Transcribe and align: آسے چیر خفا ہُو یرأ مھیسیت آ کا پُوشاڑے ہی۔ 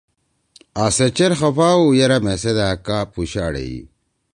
آسے 0.83 1.07
چیر 1.15 1.31
خفا 1.39 1.69
ہُو 1.75 1.85
یرأ 1.99 2.17
مھیسیت 2.25 2.57
آ 2.67 2.69
کا 2.85 2.97
پُوشاڑے 3.13 3.63
ہی۔ 3.69 3.79